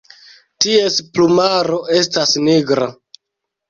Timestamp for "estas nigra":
2.01-2.93